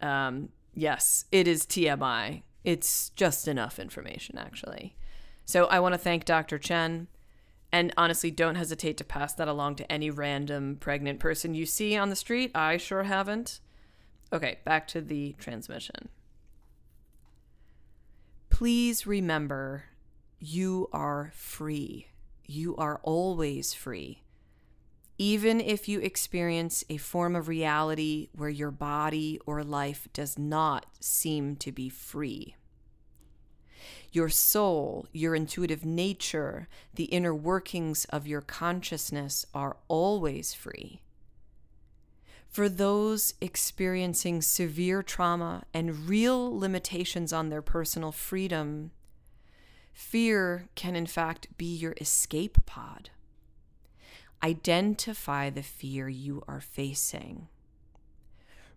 Um, 0.00 0.50
yes, 0.74 1.24
it 1.32 1.46
is 1.46 1.64
TMI. 1.64 2.42
It's 2.64 3.10
just 3.10 3.48
enough 3.48 3.78
information, 3.78 4.38
actually. 4.38 4.96
So 5.50 5.66
I 5.66 5.80
want 5.80 5.94
to 5.94 5.98
thank 5.98 6.24
Dr. 6.24 6.58
Chen. 6.58 7.08
And 7.72 7.92
honestly, 7.96 8.30
don't 8.30 8.56
hesitate 8.56 8.96
to 8.96 9.04
pass 9.04 9.32
that 9.34 9.48
along 9.48 9.76
to 9.76 9.92
any 9.92 10.10
random 10.10 10.76
pregnant 10.80 11.20
person 11.20 11.54
you 11.54 11.66
see 11.66 11.96
on 11.96 12.10
the 12.10 12.16
street. 12.16 12.50
I 12.54 12.76
sure 12.76 13.04
haven't. 13.04 13.60
Okay, 14.32 14.58
back 14.64 14.88
to 14.88 15.00
the 15.00 15.34
transmission 15.38 16.08
please 18.60 19.06
remember 19.06 19.84
you 20.38 20.86
are 20.92 21.32
free. 21.34 22.08
You 22.44 22.76
are 22.76 23.00
always 23.02 23.72
free. 23.72 24.20
Even 25.16 25.62
if 25.62 25.88
you 25.88 25.98
experience 26.00 26.84
a 26.90 26.98
form 26.98 27.34
of 27.34 27.48
reality 27.48 28.28
where 28.36 28.50
your 28.50 28.70
body 28.70 29.40
or 29.46 29.64
life 29.64 30.08
does 30.12 30.38
not 30.38 30.84
seem 31.00 31.56
to 31.56 31.72
be 31.72 31.88
free. 31.88 32.54
Your 34.12 34.28
soul, 34.28 35.06
your 35.12 35.34
intuitive 35.34 35.84
nature, 35.84 36.68
the 36.94 37.04
inner 37.04 37.34
workings 37.34 38.04
of 38.06 38.26
your 38.26 38.40
consciousness 38.40 39.46
are 39.54 39.76
always 39.88 40.52
free 40.52 41.00
for 42.50 42.68
those 42.68 43.34
experiencing 43.40 44.42
severe 44.42 45.04
trauma 45.04 45.62
and 45.72 46.08
real 46.08 46.58
limitations 46.58 47.32
on 47.32 47.48
their 47.48 47.62
personal 47.62 48.10
freedom, 48.10 48.90
fear 49.92 50.68
can 50.74 50.96
in 50.96 51.06
fact 51.06 51.46
be 51.56 51.72
your 51.76 51.94
escape 52.00 52.58
pod. 52.66 53.10
Identify 54.42 55.50
the 55.50 55.62
fear 55.62 56.08
you 56.08 56.42
are 56.48 56.60
facing. 56.60 57.46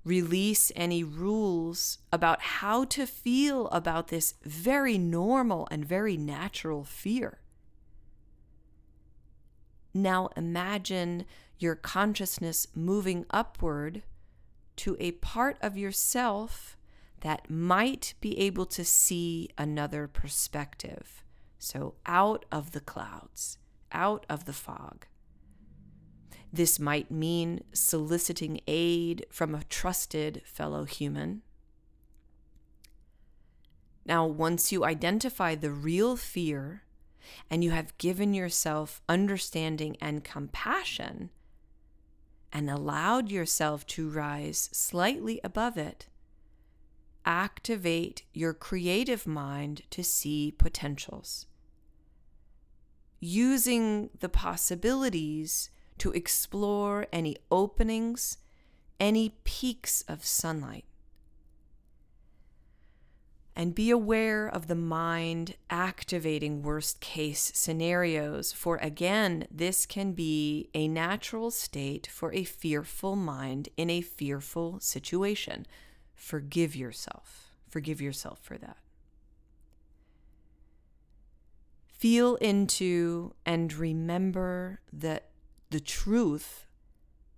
Release 0.03 0.72
any 0.75 1.03
rules 1.03 2.00
about 2.12 2.41
how 2.41 2.83
to 2.86 3.05
feel 3.05 3.67
about 3.69 4.10
this 4.10 4.33
very 4.43 4.98
normal 4.98 5.67
and 5.72 5.86
very 5.86 6.17
natural 6.17 6.83
fear. 6.83 7.39
Now 9.93 10.29
imagine 10.36 11.25
your 11.57 11.75
consciousness 11.75 12.67
moving 12.75 13.25
upward 13.29 14.03
to 14.77 14.98
a 15.00 15.12
part 15.12 15.57
of 15.62 15.77
yourself 15.77 16.75
that 17.22 17.50
might 17.50 18.15
be 18.19 18.38
able 18.38 18.65
to 18.65 18.83
see 18.83 19.50
another 19.57 20.07
perspective. 20.07 21.24
So, 21.57 21.95
out 22.05 22.43
of 22.51 22.74
the 22.74 22.81
clouds, 22.81 23.57
out 23.93 24.25
of 24.29 24.43
the 24.43 24.51
fog. 24.51 25.05
This 26.53 26.79
might 26.79 27.10
mean 27.10 27.63
soliciting 27.74 28.62
aid 28.67 29.25
from 29.31 29.55
a 29.55 29.63
trusted 29.63 30.43
fellow 30.45 30.83
human. 30.83 31.41
Now, 34.05 34.27
once 34.27 34.72
you 34.72 34.86
identify 34.86 35.55
the 35.55 35.72
real 35.72 36.15
fear 36.15 36.83
and 37.50 37.63
you 37.63 37.72
have 37.72 37.98
given 37.98 38.36
yourself 38.36 39.01
understanding 39.10 39.98
and 40.00 40.24
compassion, 40.24 41.31
and 42.51 42.69
allowed 42.69 43.31
yourself 43.31 43.88
to 43.88 44.07
rise 44.07 44.69
slightly 44.72 45.39
above 45.43 45.75
it, 45.75 46.07
activate 47.25 48.25
your 48.31 48.53
creative 48.53 49.25
mind 49.25 49.81
to 49.89 50.03
see 50.03 50.51
potentials. 50.51 51.48
using 53.24 54.10
the 54.19 54.27
possibilities 54.27 55.69
to 56.00 56.12
explore 56.12 57.07
any 57.12 57.38
openings, 57.51 58.38
any 59.00 59.35
peaks 59.43 60.03
of 60.07 60.25
sunlight. 60.25 60.85
And 63.55 63.75
be 63.75 63.91
aware 63.91 64.47
of 64.47 64.67
the 64.67 64.75
mind 64.75 65.55
activating 65.69 66.63
worst 66.63 67.00
case 67.00 67.51
scenarios, 67.53 68.51
for 68.51 68.77
again, 68.77 69.45
this 69.51 69.85
can 69.85 70.13
be 70.13 70.69
a 70.73 70.88
natural 70.88 71.51
state 71.51 72.07
for 72.07 72.33
a 72.33 72.43
fearful 72.43 73.15
mind 73.15 73.69
in 73.77 73.91
a 73.91 74.01
fearful 74.01 74.79
situation. 74.79 75.67
Forgive 76.15 76.75
yourself. 76.75 77.51
Forgive 77.69 78.01
yourself 78.01 78.39
for 78.41 78.57
that. 78.57 78.77
Feel 81.85 82.35
into 82.38 83.33
and 83.45 83.71
remember 83.71 84.79
that 84.91 85.29
the 85.74 85.80
truth 85.80 86.68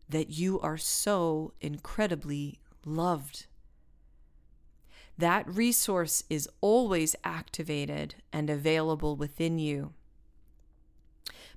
that 0.09 0.29
you 0.29 0.59
are 0.59 0.77
so 0.77 1.53
incredibly 1.61 2.59
loved. 2.85 3.47
That 5.17 5.47
resource 5.47 6.25
is 6.29 6.49
always 6.59 7.15
activated 7.23 8.15
and 8.33 8.49
available 8.49 9.15
within 9.15 9.57
you. 9.57 9.93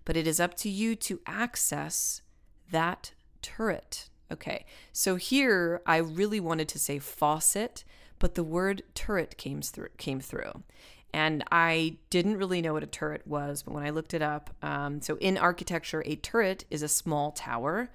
But 0.04 0.16
it 0.16 0.28
is 0.28 0.38
up 0.38 0.54
to 0.58 0.68
you 0.68 0.94
to 0.94 1.20
access 1.26 2.22
that 2.70 3.12
turret. 3.42 4.08
Okay, 4.30 4.64
so 4.92 5.16
here 5.16 5.82
I 5.84 5.96
really 5.96 6.38
wanted 6.38 6.68
to 6.68 6.78
say 6.78 7.00
faucet, 7.00 7.82
but 8.20 8.36
the 8.36 8.44
word 8.44 8.82
turret 8.94 9.36
came 9.36 9.62
through. 9.62 9.88
Came 9.96 10.20
through. 10.20 10.62
And 11.12 11.42
I 11.50 11.96
didn't 12.10 12.36
really 12.36 12.60
know 12.60 12.74
what 12.74 12.82
a 12.82 12.86
turret 12.86 13.26
was, 13.26 13.62
but 13.62 13.72
when 13.72 13.84
I 13.84 13.90
looked 13.90 14.14
it 14.14 14.22
up, 14.22 14.54
um, 14.62 15.00
so 15.00 15.16
in 15.18 15.38
architecture, 15.38 16.02
a 16.04 16.16
turret 16.16 16.64
is 16.70 16.82
a 16.82 16.88
small 16.88 17.32
tower 17.32 17.90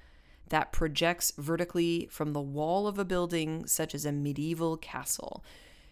that 0.50 0.72
projects 0.72 1.32
vertically 1.38 2.08
from 2.12 2.34
the 2.34 2.42
wall 2.42 2.88
of 2.88 3.00
a 3.00 3.06
building, 3.06 3.66
such 3.66 3.96
as 3.96 4.06
a 4.06 4.12
medieval 4.12 4.78
castle. 4.78 5.44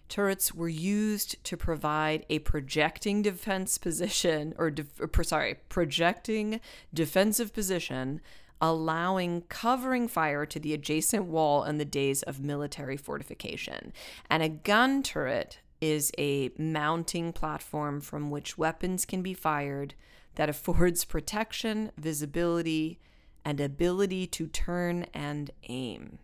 Turrets 0.09 0.53
were 0.53 0.67
used 0.67 1.41
to 1.45 1.55
provide 1.55 2.25
a 2.29 2.39
projecting 2.39 3.21
defense 3.21 3.77
position, 3.77 4.53
or, 4.57 4.69
de- 4.69 4.85
or 4.99 5.23
sorry, 5.23 5.55
projecting 5.69 6.59
defensive 6.93 7.53
position, 7.53 8.19
allowing 8.59 9.41
covering 9.43 10.07
fire 10.07 10.45
to 10.45 10.59
the 10.59 10.73
adjacent 10.73 11.25
wall 11.25 11.63
in 11.63 11.77
the 11.77 11.85
days 11.85 12.23
of 12.23 12.41
military 12.41 12.97
fortification. 12.97 13.93
And 14.29 14.43
a 14.43 14.49
gun 14.49 15.01
turret 15.01 15.59
is 15.81 16.11
a 16.17 16.51
mounting 16.57 17.33
platform 17.33 17.99
from 17.99 18.29
which 18.29 18.57
weapons 18.57 19.03
can 19.05 19.21
be 19.21 19.33
fired 19.33 19.95
that 20.35 20.49
affords 20.49 21.03
protection, 21.03 21.91
visibility, 21.97 22.99
and 23.43 23.59
ability 23.59 24.27
to 24.27 24.47
turn 24.47 25.05
and 25.13 25.51
aim. 25.67 26.19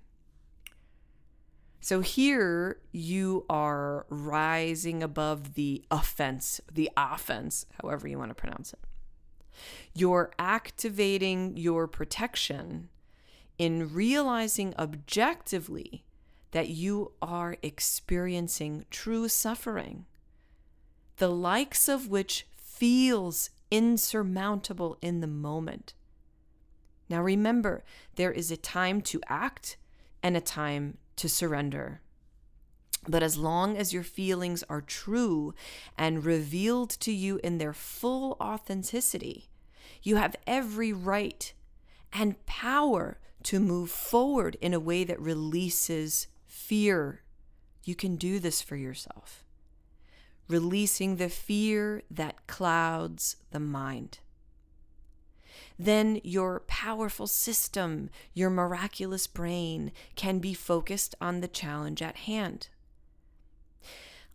So 1.79 2.01
here 2.01 2.79
you 2.91 3.45
are 3.49 4.05
rising 4.09 5.01
above 5.01 5.53
the 5.53 5.83
offense, 5.89 6.59
the 6.71 6.89
offense, 6.97 7.65
however 7.81 8.07
you 8.07 8.17
want 8.17 8.29
to 8.29 8.35
pronounce 8.35 8.73
it. 8.73 8.79
You're 9.93 10.31
activating 10.37 11.57
your 11.57 11.87
protection 11.87 12.89
in 13.57 13.93
realizing 13.93 14.73
objectively 14.77 16.03
that 16.51 16.69
you 16.69 17.11
are 17.21 17.57
experiencing 17.61 18.85
true 18.89 19.27
suffering, 19.27 20.05
the 21.17 21.29
likes 21.29 21.87
of 21.87 22.07
which 22.07 22.47
feels 22.55 23.49
insurmountable 23.69 24.97
in 25.01 25.19
the 25.21 25.27
moment. 25.27 25.93
Now 27.09 27.21
remember, 27.21 27.83
there 28.15 28.31
is 28.31 28.51
a 28.51 28.57
time 28.57 29.01
to 29.03 29.21
act 29.27 29.77
and 30.21 30.35
a 30.35 30.41
time 30.41 30.97
to 31.17 31.29
surrender. 31.29 32.01
But 33.07 33.23
as 33.23 33.37
long 33.37 33.77
as 33.77 33.93
your 33.93 34.03
feelings 34.03 34.63
are 34.69 34.81
true 34.81 35.53
and 35.97 36.25
revealed 36.25 36.89
to 36.91 37.11
you 37.11 37.39
in 37.43 37.57
their 37.57 37.73
full 37.73 38.35
authenticity, 38.41 39.49
you 40.03 40.17
have 40.17 40.35
every 40.45 40.91
right 40.91 41.53
and 42.11 42.45
power 42.45 43.19
to 43.43 43.59
move 43.59 43.89
forward 43.89 44.57
in 44.59 44.73
a 44.73 44.79
way 44.79 45.03
that 45.05 45.21
releases 45.21 46.27
fear. 46.57 47.21
You 47.83 47.95
can 47.95 48.15
do 48.17 48.39
this 48.39 48.61
for 48.61 48.75
yourself. 48.75 49.45
Releasing 50.49 51.15
the 51.15 51.29
fear 51.29 52.01
that 52.09 52.47
clouds 52.47 53.37
the 53.51 53.59
mind. 53.59 54.19
Then 55.79 56.19
your 56.23 56.61
powerful 56.67 57.27
system, 57.27 58.09
your 58.33 58.49
miraculous 58.49 59.27
brain, 59.27 59.91
can 60.15 60.39
be 60.39 60.53
focused 60.53 61.15
on 61.21 61.41
the 61.41 61.47
challenge 61.47 62.01
at 62.01 62.17
hand. 62.17 62.69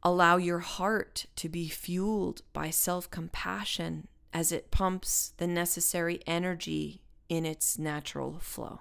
Allow 0.02 0.36
your 0.36 0.60
heart 0.60 1.26
to 1.36 1.48
be 1.48 1.68
fueled 1.68 2.42
by 2.52 2.70
self 2.70 3.10
compassion 3.10 4.08
as 4.32 4.52
it 4.52 4.70
pumps 4.70 5.32
the 5.36 5.46
necessary 5.46 6.20
energy 6.26 7.02
in 7.28 7.44
its 7.44 7.78
natural 7.78 8.38
flow. 8.40 8.80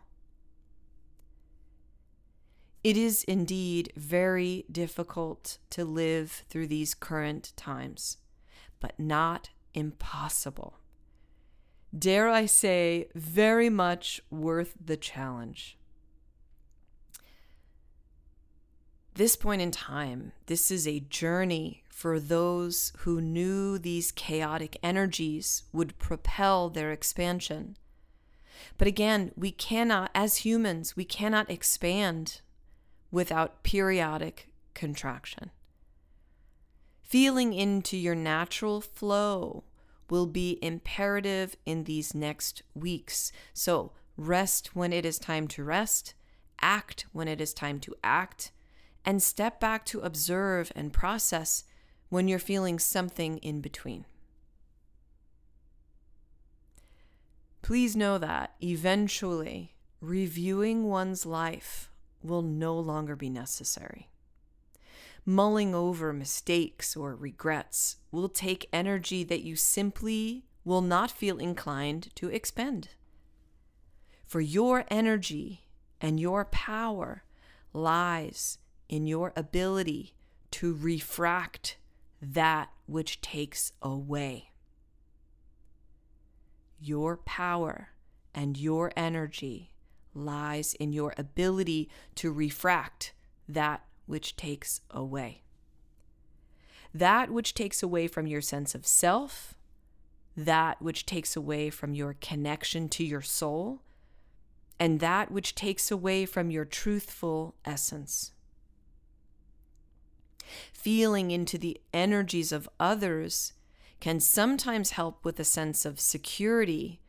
It 2.83 2.97
is 2.97 3.23
indeed 3.25 3.93
very 3.95 4.65
difficult 4.71 5.59
to 5.69 5.85
live 5.85 6.43
through 6.49 6.67
these 6.67 6.95
current 6.95 7.53
times, 7.55 8.17
but 8.79 8.99
not 8.99 9.51
impossible. 9.75 10.79
Dare 11.97 12.29
I 12.29 12.47
say, 12.47 13.09
very 13.13 13.69
much 13.69 14.21
worth 14.31 14.73
the 14.83 14.97
challenge. 14.97 15.77
This 19.13 19.35
point 19.35 19.61
in 19.61 19.71
time, 19.71 20.31
this 20.47 20.71
is 20.71 20.87
a 20.87 21.01
journey 21.01 21.83
for 21.89 22.19
those 22.19 22.93
who 22.99 23.21
knew 23.21 23.77
these 23.77 24.11
chaotic 24.11 24.77
energies 24.81 25.63
would 25.71 25.99
propel 25.99 26.69
their 26.69 26.91
expansion. 26.91 27.77
But 28.77 28.87
again, 28.87 29.33
we 29.35 29.51
cannot, 29.51 30.09
as 30.15 30.37
humans, 30.37 30.95
we 30.95 31.05
cannot 31.05 31.51
expand 31.51 32.41
without 33.11 33.63
periodic 33.63 34.47
contraction. 34.73 35.51
Feeling 37.01 37.53
into 37.53 37.97
your 37.97 38.15
natural 38.15 38.79
flow 38.79 39.65
will 40.09 40.25
be 40.25 40.59
imperative 40.61 41.55
in 41.65 41.83
these 41.83 42.15
next 42.15 42.63
weeks. 42.73 43.31
So, 43.53 43.91
rest 44.17 44.75
when 44.75 44.93
it 44.93 45.05
is 45.05 45.19
time 45.19 45.47
to 45.49 45.63
rest, 45.63 46.13
act 46.61 47.05
when 47.11 47.27
it 47.27 47.41
is 47.41 47.53
time 47.53 47.79
to 47.81 47.95
act, 48.03 48.51
and 49.03 49.21
step 49.21 49.59
back 49.59 49.85
to 49.85 49.99
observe 49.99 50.71
and 50.75 50.93
process 50.93 51.63
when 52.09 52.27
you're 52.27 52.39
feeling 52.39 52.79
something 52.79 53.37
in 53.39 53.61
between. 53.61 54.05
Please 57.61 57.95
know 57.95 58.17
that 58.17 58.55
eventually 58.61 59.75
reviewing 60.01 60.87
one's 60.87 61.25
life 61.25 61.90
will 62.23 62.41
no 62.41 62.77
longer 62.77 63.15
be 63.15 63.29
necessary. 63.29 64.09
Mulling 65.25 65.75
over 65.75 66.11
mistakes 66.13 66.95
or 66.95 67.15
regrets 67.15 67.97
will 68.11 68.29
take 68.29 68.69
energy 68.73 69.23
that 69.23 69.43
you 69.43 69.55
simply 69.55 70.45
will 70.63 70.81
not 70.81 71.11
feel 71.11 71.37
inclined 71.37 72.09
to 72.15 72.29
expend. 72.29 72.89
For 74.25 74.41
your 74.41 74.85
energy 74.89 75.67
and 75.99 76.19
your 76.19 76.45
power 76.45 77.23
lies 77.73 78.57
in 78.89 79.05
your 79.05 79.33
ability 79.35 80.13
to 80.51 80.73
refract 80.75 81.77
that 82.21 82.69
which 82.85 83.21
takes 83.21 83.71
away. 83.81 84.51
Your 86.79 87.17
power 87.17 87.89
and 88.33 88.57
your 88.57 88.91
energy 88.95 89.70
lies 90.13 90.73
in 90.75 90.93
your 90.93 91.13
ability 91.17 91.89
to 92.15 92.31
refract 92.31 93.13
that 93.47 93.85
which 94.05 94.35
takes 94.35 94.81
away. 94.89 95.41
That 96.93 97.31
which 97.31 97.53
takes 97.53 97.81
away 97.81 98.07
from 98.07 98.27
your 98.27 98.41
sense 98.41 98.75
of 98.75 98.85
self, 98.85 99.53
that 100.35 100.81
which 100.81 101.05
takes 101.05 101.35
away 101.35 101.69
from 101.69 101.93
your 101.93 102.15
connection 102.19 102.89
to 102.89 103.03
your 103.03 103.21
soul, 103.21 103.81
and 104.79 104.99
that 104.99 105.31
which 105.31 105.55
takes 105.55 105.91
away 105.91 106.25
from 106.25 106.51
your 106.51 106.65
truthful 106.65 107.55
essence. 107.63 108.31
Feeling 110.73 111.31
into 111.31 111.57
the 111.57 111.79
energies 111.93 112.51
of 112.51 112.67
others 112.79 113.53
can 113.99 114.19
sometimes 114.19 114.91
help 114.91 115.23
with 115.23 115.39
a 115.39 115.43
sense 115.43 115.85
of 115.85 115.99
security, 115.99 116.99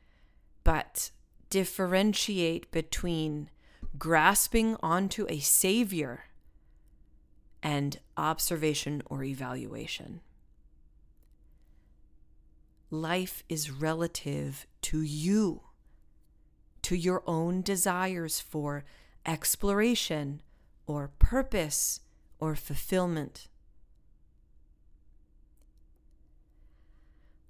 but 0.62 1.10
differentiate 1.52 2.70
between 2.70 3.50
grasping 3.98 4.74
onto 4.82 5.26
a 5.28 5.38
savior 5.38 6.24
and 7.62 8.00
observation 8.16 9.02
or 9.10 9.22
evaluation. 9.22 10.22
life 12.92 13.42
is 13.48 13.70
relative 13.70 14.66
to 14.82 15.00
you, 15.00 15.62
to 16.82 16.94
your 16.94 17.22
own 17.26 17.62
desires 17.62 18.38
for 18.38 18.84
exploration 19.24 20.42
or 20.86 21.10
purpose 21.18 22.00
or 22.38 22.54
fulfillment. 22.54 23.48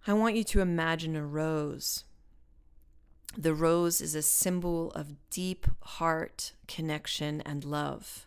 I 0.07 0.13
want 0.13 0.37
you 0.37 0.45
to 0.45 0.61
imagine 0.61 1.17
a 1.17 1.27
rose. 1.27 2.05
The 3.37 3.55
rose 3.55 4.01
is 4.01 4.15
a 4.15 4.23
symbol 4.23 4.91
of 4.93 5.17
deep 5.31 5.67
heart 5.81 6.53
connection 6.69 7.41
and 7.43 7.65
love. 7.65 8.27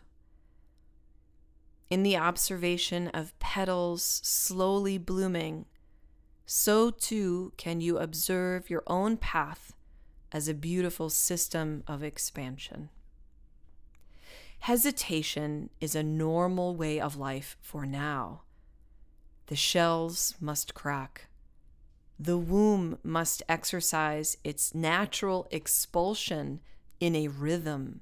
In 1.88 2.02
the 2.02 2.16
observation 2.16 3.08
of 3.08 3.38
petals 3.38 4.20
slowly 4.24 4.98
blooming, 4.98 5.66
so 6.44 6.90
too 6.90 7.52
can 7.56 7.80
you 7.80 7.98
observe 7.98 8.68
your 8.68 8.82
own 8.88 9.16
path 9.16 9.72
as 10.32 10.48
a 10.48 10.54
beautiful 10.54 11.08
system 11.08 11.84
of 11.86 12.02
expansion. 12.02 12.88
Hesitation 14.60 15.70
is 15.80 15.94
a 15.94 16.02
normal 16.02 16.74
way 16.74 16.98
of 16.98 17.16
life 17.16 17.56
for 17.60 17.86
now. 17.86 18.42
The 19.46 19.56
shells 19.56 20.34
must 20.40 20.74
crack 20.74 21.25
the 22.18 22.38
womb 22.38 22.98
must 23.02 23.42
exercise 23.48 24.36
its 24.42 24.74
natural 24.74 25.46
expulsion 25.50 26.60
in 26.98 27.14
a 27.14 27.28
rhythm, 27.28 28.00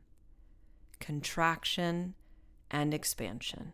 contraction 1.00 2.14
and 2.70 2.94
expansion, 2.94 3.72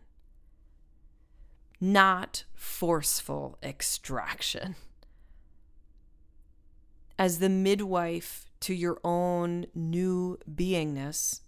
not 1.79 2.45
forceful 2.55 3.57
extraction. 3.61 4.75
As 7.19 7.37
the 7.37 7.49
midwife 7.49 8.45
to 8.61 8.73
your 8.73 8.99
own 9.03 9.67
new 9.75 10.39
beingness, 10.51 11.41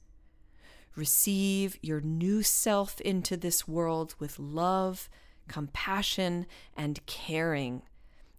receive 0.95 1.79
your 1.81 1.99
new 1.99 2.43
self 2.43 3.01
into 3.01 3.35
this 3.35 3.67
world 3.67 4.13
with 4.19 4.37
love, 4.37 5.09
compassion, 5.47 6.45
and 6.77 7.03
caring 7.07 7.81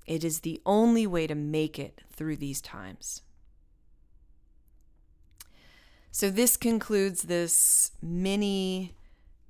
it 0.07 0.25
is 0.25 0.41
the 0.41 0.61
only 0.67 1.07
way 1.07 1.27
to 1.27 1.35
make 1.35 1.79
it 1.79 2.01
through 2.13 2.37
these 2.37 2.61
times. 2.61 3.23
So, 6.11 6.31
this 6.31 6.57
concludes 6.57 7.23
this 7.23 7.91
mini, 8.01 8.95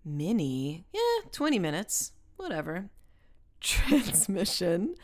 mini, 0.04 0.86
yeah, 0.92 1.28
20 1.30 1.58
minutes, 1.58 2.12
whatever, 2.36 2.88
transmission. 3.60 4.94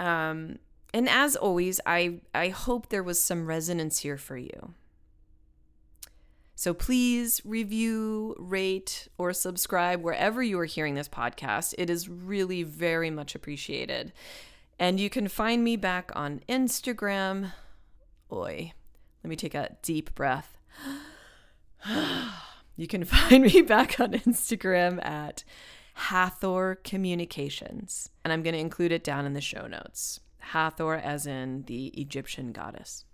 Um, 0.00 0.58
and 0.92 1.08
as 1.08 1.36
always, 1.36 1.80
I, 1.86 2.20
I 2.34 2.48
hope 2.48 2.88
there 2.88 3.02
was 3.02 3.22
some 3.22 3.46
resonance 3.46 3.98
here 3.98 4.16
for 4.16 4.36
you. 4.36 4.74
So 6.66 6.74
please 6.74 7.40
review, 7.44 8.34
rate, 8.40 9.06
or 9.18 9.32
subscribe 9.32 10.02
wherever 10.02 10.42
you 10.42 10.58
are 10.58 10.64
hearing 10.64 10.96
this 10.96 11.08
podcast. 11.08 11.76
It 11.78 11.88
is 11.88 12.08
really 12.08 12.64
very 12.64 13.08
much 13.08 13.36
appreciated. 13.36 14.12
And 14.76 14.98
you 14.98 15.08
can 15.08 15.28
find 15.28 15.62
me 15.62 15.76
back 15.76 16.10
on 16.16 16.40
Instagram. 16.48 17.52
Oi, 18.32 18.72
let 19.22 19.28
me 19.28 19.36
take 19.36 19.54
a 19.54 19.76
deep 19.80 20.12
breath. 20.16 20.58
you 22.76 22.88
can 22.88 23.04
find 23.04 23.44
me 23.44 23.62
back 23.62 24.00
on 24.00 24.14
Instagram 24.14 25.00
at 25.06 25.44
Hathor 25.94 26.80
Communications. 26.82 28.10
And 28.24 28.32
I'm 28.32 28.42
going 28.42 28.54
to 28.54 28.60
include 28.60 28.90
it 28.90 29.04
down 29.04 29.24
in 29.24 29.34
the 29.34 29.40
show 29.40 29.68
notes. 29.68 30.18
Hathor, 30.38 30.96
as 30.96 31.28
in 31.28 31.62
the 31.68 31.92
Egyptian 31.94 32.50
goddess 32.50 33.04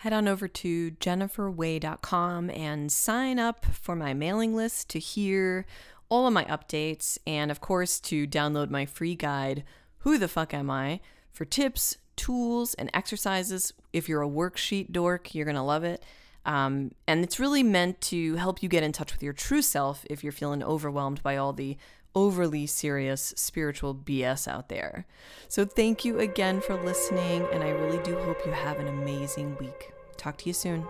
head 0.00 0.14
on 0.14 0.26
over 0.26 0.48
to 0.48 0.92
jenniferwai.com 0.92 2.48
and 2.48 2.90
sign 2.90 3.38
up 3.38 3.66
for 3.66 3.94
my 3.94 4.14
mailing 4.14 4.56
list 4.56 4.88
to 4.88 4.98
hear 4.98 5.66
all 6.08 6.26
of 6.26 6.32
my 6.32 6.44
updates 6.44 7.18
and, 7.26 7.50
of 7.50 7.60
course, 7.60 8.00
to 8.00 8.26
download 8.26 8.70
my 8.70 8.86
free 8.86 9.14
guide, 9.14 9.62
Who 9.98 10.16
the 10.16 10.26
Fuck 10.26 10.54
Am 10.54 10.70
I? 10.70 11.00
for 11.30 11.44
tips, 11.44 11.98
tools, 12.16 12.72
and 12.72 12.90
exercises. 12.94 13.74
If 13.92 14.08
you're 14.08 14.22
a 14.22 14.28
worksheet 14.28 14.90
dork, 14.90 15.34
you're 15.34 15.44
going 15.44 15.54
to 15.54 15.62
love 15.62 15.84
it. 15.84 16.02
Um, 16.44 16.92
and 17.06 17.22
it's 17.22 17.38
really 17.38 17.62
meant 17.62 18.00
to 18.02 18.36
help 18.36 18.62
you 18.62 18.68
get 18.68 18.82
in 18.82 18.92
touch 18.92 19.12
with 19.12 19.22
your 19.22 19.32
true 19.32 19.62
self 19.62 20.04
if 20.08 20.22
you're 20.22 20.32
feeling 20.32 20.62
overwhelmed 20.62 21.22
by 21.22 21.36
all 21.36 21.52
the 21.52 21.76
overly 22.14 22.66
serious 22.66 23.32
spiritual 23.36 23.94
BS 23.94 24.48
out 24.48 24.68
there. 24.68 25.06
So, 25.48 25.64
thank 25.64 26.04
you 26.04 26.18
again 26.18 26.60
for 26.60 26.74
listening, 26.82 27.46
and 27.52 27.62
I 27.62 27.70
really 27.70 28.02
do 28.02 28.16
hope 28.20 28.44
you 28.44 28.52
have 28.52 28.78
an 28.78 28.88
amazing 28.88 29.56
week. 29.58 29.92
Talk 30.16 30.36
to 30.38 30.46
you 30.46 30.52
soon. 30.52 30.86